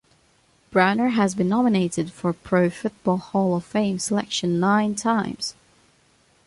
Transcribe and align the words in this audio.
Browner 0.71 1.09
has 1.09 1.35
been 1.35 1.47
nominated 1.49 2.11
for 2.11 2.33
Pro 2.33 2.71
Football 2.71 3.17
Hall 3.17 3.55
of 3.55 3.63
Fame 3.63 3.99
selection 3.99 4.59
nine 4.59 4.95
times. 4.95 5.53